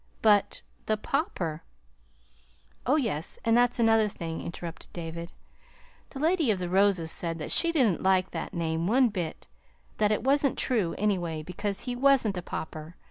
"But 0.23 0.61
the 0.87 0.97
Pauper" 0.97 1.61
"Oh, 2.87 2.95
yes, 2.95 3.37
and 3.45 3.55
that's 3.55 3.77
another 3.77 4.07
thing," 4.07 4.41
interrupted 4.41 4.91
David. 4.93 5.31
"The 6.09 6.17
Lady 6.17 6.49
of 6.49 6.57
the 6.57 6.69
Roses 6.71 7.11
said 7.11 7.37
that 7.37 7.51
she 7.51 7.71
didn't 7.71 8.01
like 8.01 8.31
that 8.31 8.51
name 8.51 8.87
one 8.87 9.09
bit; 9.09 9.45
that 9.99 10.11
it 10.11 10.23
wasn't 10.23 10.57
true, 10.57 10.95
anyway, 10.97 11.43
because 11.43 11.81
he 11.81 11.95
wasn't 11.95 12.35
a 12.35 12.41
pauper. 12.41 12.95